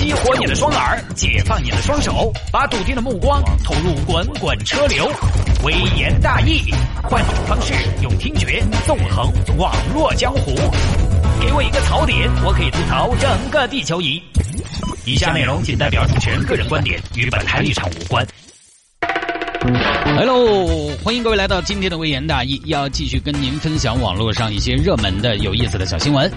[0.00, 5.06] 激活你的双耳，解放你的双手，把笃定的目光投入滚滚车流。
[5.62, 10.54] 微言大义，换种方式用听觉纵横网络江湖。
[11.38, 14.18] 给我一个槽点，我可以吐槽整个地球仪。
[15.04, 18.26] 以下内容仅代表主持人个人观点，与本台立场无关。
[20.16, 26.32] Hello，欢迎各位来到今天的微言大义，要继续跟您分享网络上一些热门的、有意思的小新闻。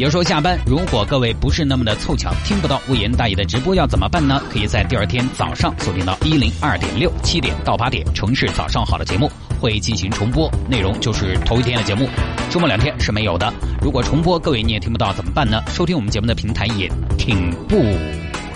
[0.00, 4.42] 有时候下班，如果各位不是那么的凑巧听不到微言大义的直播，要怎么办呢？
[4.50, 12.08] 可以在第二天早上锁定到一零二点六七点到八点，城市早上好的节目会进行重播，内容就是头一天的节目，
[12.48, 13.52] 周末两天是没有的。
[13.82, 15.62] 如果重播各位你也听不到怎么办呢？
[15.68, 17.84] 收听我们节目的平台也挺不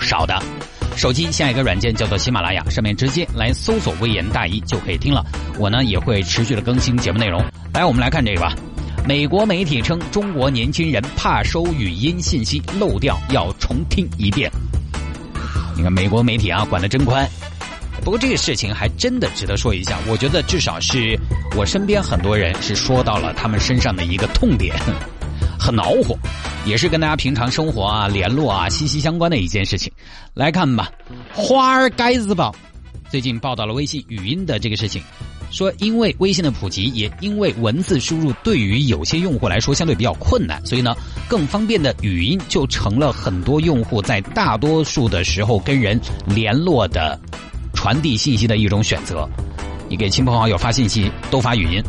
[0.01, 0.41] 少的，
[0.95, 5.23] 手机下一个软件叫做喜马拉雅，上面直接来搜索微言大义就可以听了。
[5.59, 7.39] 我呢也会持续的更新节目内容。
[7.71, 8.51] 来，我们来看这个吧。
[9.07, 14.51] 美国媒体称，中国年轻人怕收语音信息漏掉，要重听一遍。
[15.77, 17.29] 你看，美国媒体啊，管得真宽。
[18.03, 21.15] 不过这个事情还真的值得说一下，我觉得至少是
[21.55, 24.75] 我身边很多人是说到了他们身上的一个痛点，
[25.59, 26.17] 很恼火，
[26.65, 29.93] 也是跟大家平常生活啊、联络啊息息相关的一件事情。
[30.33, 30.89] 来看吧，
[31.31, 32.51] 《华尔街日报》
[33.11, 34.99] 最近报道了微信语音的这个事情。
[35.51, 40.95] 说，因为微信的普及，也因为文字输入对于有些用户来说相对比较困难，所以呢，
[41.27, 47.19] 更方便的语音就成了很多用户在大多数的时候跟人联络的、
[47.73, 49.27] 传递信息的一种选择。
[49.87, 51.83] 你给亲朋好友发信息都发语音，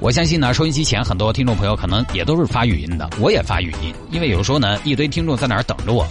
[0.00, 6.06] 我相信呢，收音机前很多听众朋友可能也都是发语音的，我也发语音，因为有时候呢，一堆听众在那儿等着我。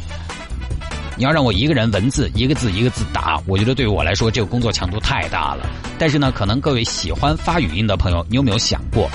[1.18, 5.70] 你要让我一个人文字一个字一个字打，我觉得对于我来说这个工作强度太大了。
[6.00, 9.10] 但是呢，可能各位喜欢发语音的朋友，你有没有想过，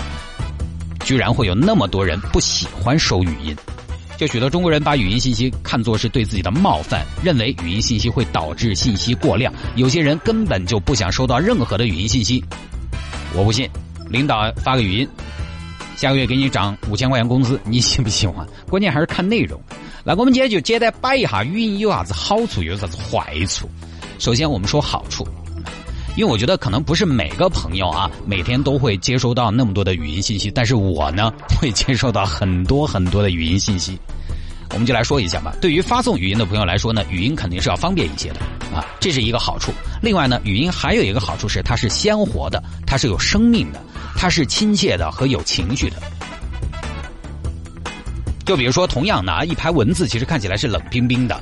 [1.05, 3.57] 居然会有那么多人不喜欢收语音？
[4.17, 9.53] 就许多中国人把语音信息看作是对自己的冒犯，认为语音信息会导致信息过量。
[9.75, 12.43] 有些人根本就不想收到任何的语音信息。
[13.35, 13.69] 我不信，
[14.09, 15.09] 领导发个语音，
[15.97, 18.47] 下个月给你涨五千块钱工资，你喜不喜欢？
[18.71, 19.61] 关键还是看内容。
[20.09, 23.69] 那我们今天就简单摆一下语音有啥子好处，有啥子坏处。
[24.21, 25.27] 首先，我们说好处，
[26.17, 33.99] 因为我觉得可能不是每个朋友啊，每天都会接收到那么多的语音信息，但是我呢，会接收到很多很多的语音信息。
[34.71, 35.57] 我们就来说一下吧。
[35.61, 38.39] 对于发送语音的朋友来说呢，语音肯定是要方便一些的
[38.73, 39.73] 啊，这是一个好处。
[40.01, 43.83] 另外呢，语音还有一个好处是，它是鲜活的，它是有生命的，
[44.17, 45.97] 它是亲切的和有情绪的。
[48.47, 51.39] 就比如说，同样的一排文字，其实看起来是冷冰冰的。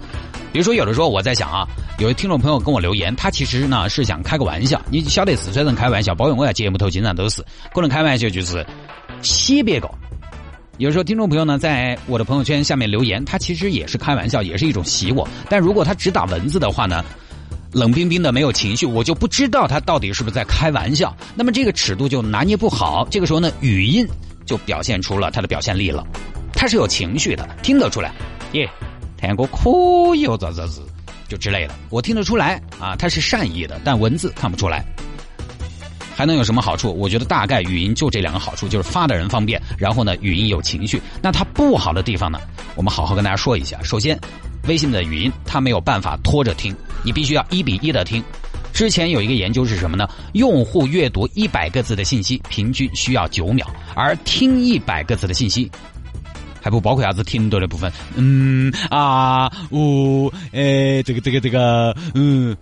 [0.53, 4.81] 比如说，有的时候我在想啊，有听众朋友跟我留言，他其实呢是想开个玩笑。
[4.91, 7.44] 你晓得四川人开玩笑，包括我在节目头经常都是，
[7.75, 8.65] 可能开玩笑就是
[9.20, 9.91] 写别个。
[10.78, 15.28] 有时候听众朋友呢在我的朋友圈下面留言，他其实也是开玩笑，也是一种洗我。
[15.50, 17.04] 但如果他只打文字的话呢，
[17.71, 21.15] 冷冰冰的没有情绪，我就不知道他到底是不是在开玩笑。
[21.34, 23.06] 那么这个尺度就拿捏不好。
[23.10, 24.06] 这个时候呢，语音
[24.47, 26.06] 就表现出了它的表现力了。
[26.64, 28.10] 他是有情绪的，听得出来，
[28.52, 28.66] 耶，
[29.19, 30.80] 天哥可以哦，咋咋子，
[31.28, 34.82] 就之类的，我听得出来啊，他是善意的，但文字看不出来。
[36.16, 36.91] 还能有什么好处？
[36.91, 41.03] 我觉得大概语音就这两个好处，就是发的人方便，然后呢，语音有情绪。
[41.20, 42.41] 那它不好的地方呢，
[42.76, 43.78] 我们好好跟大家说一下。
[43.82, 44.19] 首先，
[44.66, 46.74] 微信的语音它没有办法拖着听，
[47.04, 48.24] 你必须要一比一的听。
[48.72, 50.08] 之前有一个研究是什么呢？
[50.32, 55.70] 用户阅读一百个字的信息，平均需要九秒，而听一百个字的信息。
[56.64, 62.56] 还不包括啥子停顿的部分，嗯啊呜，诶，这个这个这个，嗯，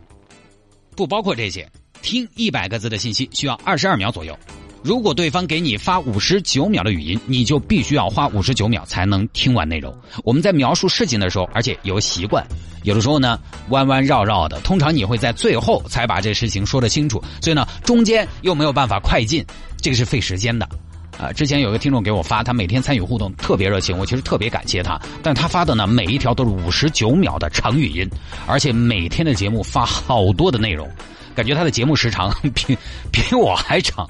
[0.96, 1.70] 不包括这些。
[2.02, 4.36] 听一百个字的信息需要二十二秒左右，
[4.82, 9.96] 如果对方给你发五十九秒的语音，你就必须要花五十九秒才能听完内容。
[10.24, 12.44] 我们在描述事情的时候，而且有习惯，
[12.82, 19.46] 有的时候呢弯弯绕绕的，通常你会在最后才把这事情说得清楚，所以呢中间又没有办法快进，
[19.80, 20.68] 这个是费时间的。
[21.18, 25.00] 啊，之前有个听众给我发，他每天参与互动，特别热情，我其实特别感谢他。
[25.22, 28.08] 但他发的呢，每一条都是五十九秒的长语音，
[28.46, 30.88] 而且每天的节目发好多的内容，
[31.34, 32.76] 感觉他的节目时长 比
[33.12, 34.08] 比我还长。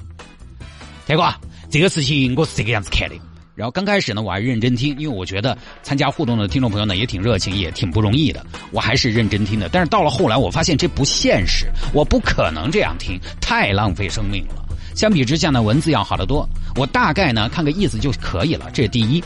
[1.05, 1.31] 铁哥，
[1.69, 3.15] 这个事情我是这个样子看的。
[3.53, 9.69] 然后刚开始呢，我还认真听，因为我觉得参加互动的听众朋友呢也挺热情，也挺不容易的，我还是认真听的。
[9.69, 14.62] 但是到了后来，我发现这不现实，我不可能这样听，太浪费生命了。
[14.95, 16.47] 相比之下呢，文字要好得多。
[16.75, 19.23] 我大概呢看个意思就可以了，这是第一。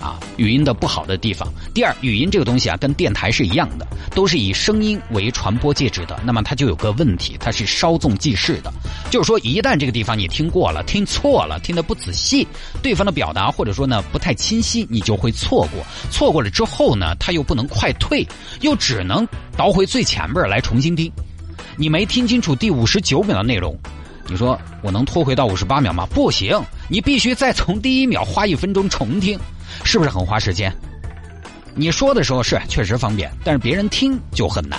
[0.00, 1.46] 啊，语音的不好的地方。
[1.74, 6.18] 第二，语音这个东西啊，跟电台是一样的，都是以声音为传播介质的。
[6.24, 8.72] 那么它就有个问题，它是稍纵即逝的。
[9.10, 12.48] 就是说，一旦这个地方你听过了、听错了、听得不仔细，
[12.82, 15.84] 对方的表达或者说呢不太清晰，你就会错过。
[16.10, 18.26] 错过了之后呢，他又不能快退，
[18.62, 21.12] 又只能倒回最前边来重新听。
[21.76, 23.78] 你没听清楚第五十九秒的内容。
[24.30, 26.06] 你说我能拖回到五十八秒吗？
[26.14, 26.56] 不行，
[26.88, 29.36] 你必须再从第一秒花一分钟重听，
[29.82, 30.72] 是不是很花时间？
[31.74, 34.78] 你说的时候是确实方便，但是别人听就很难。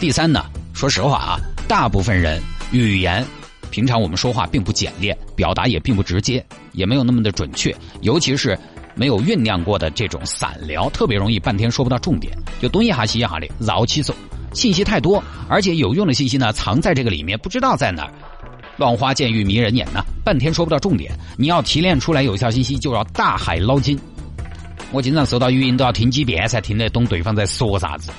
[0.00, 0.42] 第三呢，
[0.72, 1.38] 说实话啊，
[1.68, 2.40] 大部分人
[2.70, 3.22] 语言
[3.70, 6.42] 平常我们说话并不简练，表达也并不直接，
[6.72, 8.58] 也没有那么的准确，尤其是
[8.94, 14.14] 没有酝酿过的这种散聊，特别容易半天说不到重点，就东一哈西一哈的绕起走，
[14.54, 18.12] 信息太多，而且有用的信息呢藏在这个里面，不知道在哪儿。
[18.78, 21.12] 乱花渐欲迷人眼呐，半天说不到重点。
[21.36, 23.98] 你要提炼出来有效信息，就要大海捞金。
[24.92, 28.10] 我经常收到语音都要听几遍才听得懂对方在说啥子，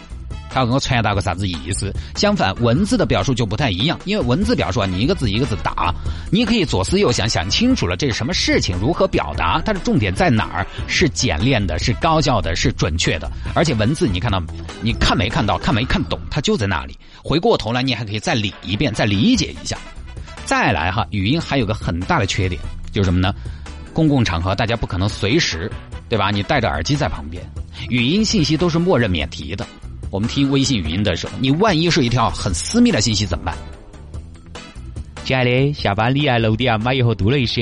[0.51, 1.91] 他要跟我传达个啥子意思。
[2.15, 5.95] 相反，文字的表述就不太一样，因为文字表述啊，你一个字一个字打，
[6.29, 13.31] 你可以左思右想，想清楚了这是什么事情，如何表达，它的重点在哪儿，是简练的，是高效的，是准确的。
[13.55, 14.43] 而且文字你看到，
[14.81, 16.95] 你看没看到，看没看懂，它就在那里。
[17.23, 19.77] 回过头来，你还可以再理一遍，再理解一下。
[20.49, 22.59] 再来哈，语音还有个很大的缺点，
[22.91, 23.31] 就是什么呢？
[23.93, 25.71] 公共场合大家不可能随时，
[26.09, 26.31] 对吧？
[26.31, 27.43] 你戴着耳机在旁边，
[27.89, 29.63] 语音信息都是默认免提的。
[30.09, 33.55] 我们听微信语音的时候，你万一是一条很私密的信息怎么办？
[35.23, 37.61] 亲爱的，下班你来楼底啊买一盒杜蕾斯，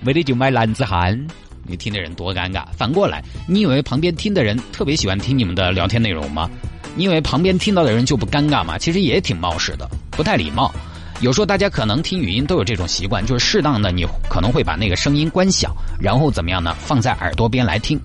[0.00, 1.26] 没得就买男子汉。
[1.64, 2.64] 你听的人多尴尬。
[2.76, 6.48] 反过来，你以为旁边听的人特别喜欢听你们的聊天内容吗？
[6.94, 8.78] 你以为旁边听到的人就不尴尬吗？
[8.78, 10.72] 其实也挺冒失的，不太礼貌。
[11.20, 16.74] 有时候大家可能听语音都有这种习惯，就是适当的你可能会把那个声音关小，然后怎么样呢？
[16.78, 18.00] 放在耳朵边来听，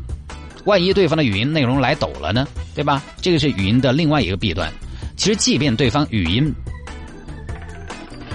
[0.65, 2.45] 万一对方的语音内容来抖了呢？
[2.75, 3.01] 对吧？
[3.21, 4.69] 这个是语音的另外一个弊端。
[5.15, 6.53] 其实即便对方语音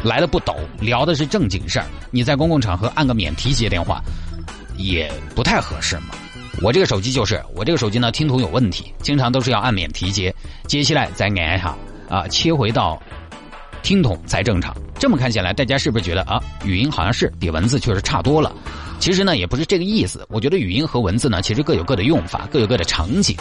[0.03, 4.03] 来的不抖，聊的是正经事儿，你在公共场合按个免提接电话，
[4.79, 6.15] 也不太合适嘛。
[6.63, 10.35] 我这个手机就是，我这个手机呢听筒有问题，经常都是要按免提接，
[10.67, 11.77] 接起来再按一下
[12.09, 12.99] 啊，切回到。
[13.83, 18.53] 听筒才正常，这么看起来，大家是不是觉得啊，语音好像是比文字确实差多了？
[18.99, 20.27] 其实呢，也不是这个意思。
[20.29, 23.37] 我觉得语音和文字呢，其实各有各的用法，各有各的场景。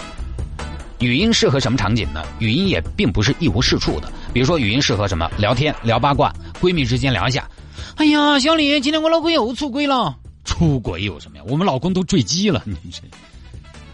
[0.99, 2.23] 语音适合什么场景呢？
[2.39, 4.11] 语音也并不是一无是处的。
[4.33, 5.29] 比如说，语音适合什么？
[5.37, 7.49] 聊天、聊八卦，闺蜜之间聊一下。
[7.95, 10.15] 哎呀，小丽，今天我老公又出轨了。
[10.45, 11.43] 出轨有什么呀？
[11.47, 13.01] 我们老公都坠机了，你这。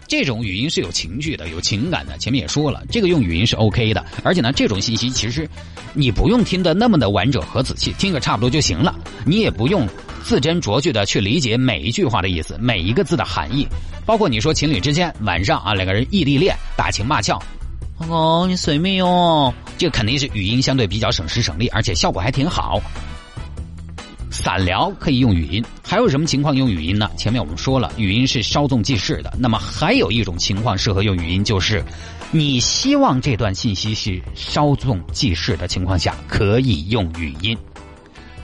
[0.06, 2.16] 这种语音是有情绪的，有情感的。
[2.18, 4.04] 前面也说了，这个用语音是 OK 的。
[4.22, 5.48] 而且呢，这种信息其实
[5.94, 8.94] 你不用听得那么的完整和仔细，听个差不多就行了。
[9.24, 9.86] 你也不用
[10.22, 13.66] 字斟酌句的去理解每一句话的意思，每一个字的含义。
[14.04, 17.42] 包括你说情侣之间晚上啊，两个人异地恋打情骂俏，
[17.98, 19.52] 老公，你随命哦？
[19.76, 22.80] 这肯定是语音相对比较省时省力，而且效果还挺好。
[24.36, 27.10] 散聊可以用语音，还有什么情况用语音呢？
[27.16, 29.34] 前面我们说了，语音是稍纵即逝的。
[29.38, 31.82] 那么还有一种情况适合用语音，就是
[32.32, 37.56] 你希望这段信息是稍纵即逝的情况下，可以用语音。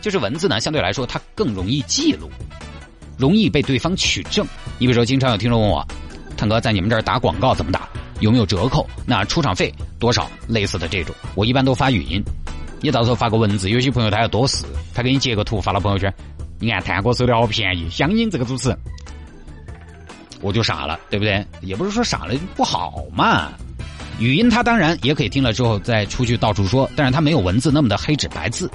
[0.00, 2.30] 就是文字呢，相对来说它更容易记录，
[3.18, 4.46] 容易被对方取证。
[4.78, 5.86] 你比如说，经常有听众问我，
[6.38, 7.86] 腾哥在你们这儿打广告怎么打？
[8.20, 8.88] 有没有折扣？
[9.04, 10.30] 那出场费多少？
[10.48, 12.22] 类似的这种，我一般都发语音。
[12.82, 16.12] 你到时候发个文字，有些朋友他要多事，他给你截个图发到朋友圈。
[16.58, 18.76] 你看探哥收的好便宜，相应这个主持，
[20.40, 21.46] 我就傻了，对不对？
[21.60, 23.52] 也不是说傻了不好嘛。
[24.18, 28.70] 语音他当然也可以听了之后再出去到处说，但是他没有文字那么的黑纸白字，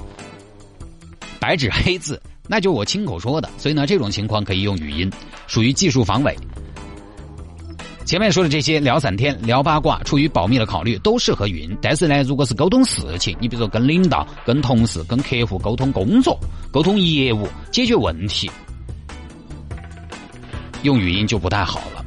[1.38, 3.48] 白纸黑字，那就我亲口说的。
[3.58, 5.10] 所以呢，这种情况可以用语音，
[5.46, 6.34] 属于技术防伪。
[8.08, 11.76] 前面说的这些聊散天、聊八卦，出于保密的考虑，都适合语音。
[11.82, 16.40] 但是呢，如果是沟通事情，你比如说跟领导、跟同事、跟客户沟通工作、
[16.72, 18.50] 沟通业务、解决问题，
[20.84, 22.02] 用语音就不太好了。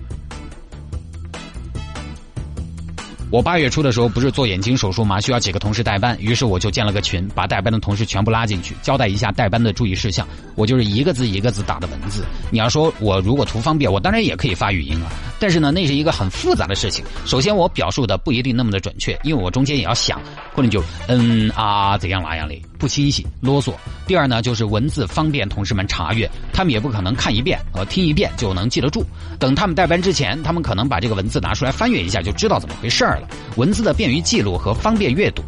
[3.30, 5.22] 我八月初的时候不是做眼睛手术吗？
[5.22, 10.28] 需要几个同事代班，于是我就建了个群，把代班的同事全部拉进去，交代一下代班的注意事项。
[10.56, 12.26] 我就是一个字一个字打的文字。
[12.50, 15.12] 你要说我如果图方便，我当然也可以发语音啊。
[15.42, 17.04] 但是呢，那是一个很复杂的事情。
[17.26, 20.22] 首先，我表述的不一定那么的准确，因为我中间也要想，
[20.56, 23.74] 可能就嗯啊怎样那样的不清晰啰嗦。
[24.06, 29.04] 第二呢，就是文字方便同事们查阅，他们也不可能看一遍和听一遍就能记得住。
[29.40, 33.28] 等他们代班之前，他们可能把这个文字拿出来翻阅一下，就知道怎么回事了。
[33.56, 35.42] 文字的便于记录和方便阅读，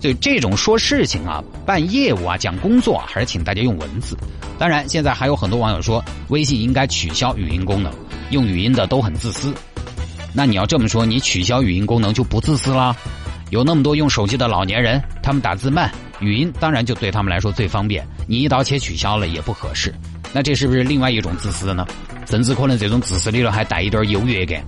[0.00, 4.16] 所以这种说事情啊、办业务啊、讲工作，还是请大家用文字。
[4.58, 7.92] 当然，现在还有很多网友说，微信应该取消语音功能，
[8.30, 9.52] 用语音的都很自私。
[10.32, 12.96] 那你要这么说，你取消语音功能就不自私啦？
[13.50, 15.90] 有那么多用手机的老年人，他们打字慢，
[16.20, 18.06] 语音当然就对他们来说最方便。
[18.26, 19.92] 你一刀切取消了也不合适，
[20.32, 21.86] 那这是不是另外一种自私呢？
[22.26, 24.62] 甚至可能这种自私里头还带一点优越感。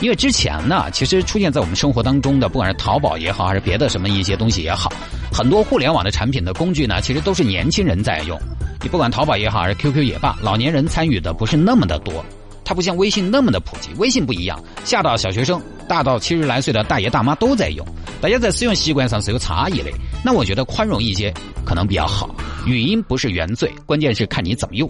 [0.00, 4.90] 因为之前呢，其实出现在我们生活当中的，不管是淘宝也好，还是别的什么一些东西也好，
[5.32, 8.38] 很多互联网的产品的工具呢，其实都是年轻人在用。
[8.82, 12.24] 你不管淘宝也好，还是 QQ 也罢，老年人参与的不是那么的多。
[12.64, 17.84] 它不像微信那么的普及，微信不一样，下到小学生，大到七十来岁的大爷大妈都在用，
[18.20, 19.90] 大家在使用习惯上是有差异的。
[20.24, 22.32] 那我觉得宽容一些可能比较好。
[22.66, 24.88] 语音不是原罪，关键是看你怎么用。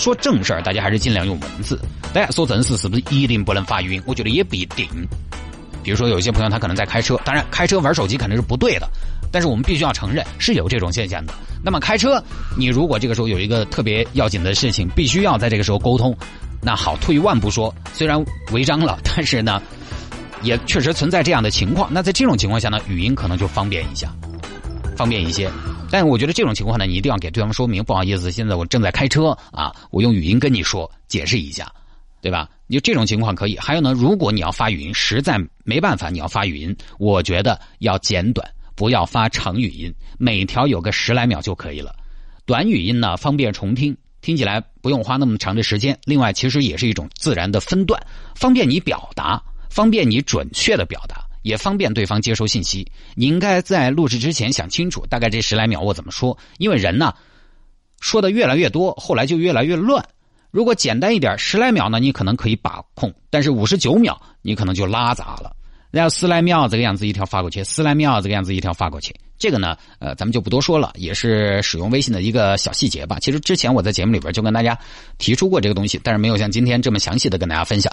[0.00, 1.78] 说正事儿，大家还是尽量用文字。
[2.12, 4.02] 大家说正事是不是一定不能发语音？
[4.06, 4.88] 我觉得也不一定。
[5.82, 8.88] 比如说有些朋友他可能在开车，当然开车玩手机肯定是不对的，
[9.30, 11.32] 但是我们必须要承认是有这种现象的。
[11.62, 12.22] 那么开车，
[12.56, 16.16] 你如果这个时候有一个特别要紧的事情，必须要在这个时候沟通。
[16.62, 19.62] 那好，退一万步说，虽然违章了， 但是呢，
[20.42, 21.88] 也确实存在这样的情况。
[21.92, 24.12] 那在这种情况下呢，语音可能就方便一下，
[25.00, 25.50] 方便一些。
[25.90, 31.72] 但我觉得这种情况呢，你一定要给对方说明，不好意思，现在我正在开车啊，我用语音跟你说，解释一下，
[32.20, 32.46] 对吧？
[32.68, 33.56] 就这种情况可以。
[33.56, 41.96] 还有呢，如果你要发语音，实在没办法，你要发语音，我觉得要简短，不要发长语音，每条有个十来秒就可以了。
[42.44, 43.96] 短语音呢，方便重听。
[44.20, 47.98] 听起来不用花那么长的时间，另外其实也是一种自然的分段，
[48.34, 52.90] 方便你表达，方便你准确的表达，也方便对方接收信息。
[53.14, 57.12] 你应该在录制之前想清楚，大概这十来秒我怎么说，因为人呢
[58.00, 60.04] 说的越来越多，后来就越来越乱。
[60.50, 65.54] 如果简单一点，十来秒呢，你可能可以把控，但是五十九秒你可能就拉杂了。
[65.92, 73.18] 然后十来秒这个样子一条发过去，十来秒这个样子一条发过去，这个呢，呃，咱们就不多说了，也是使用微信的一个小细节吧。
[73.20, 74.78] 其实之前我在节目里边就跟大家
[75.18, 77.92] 提出过这个东西，但是没有像今天这么详细的跟大家分享。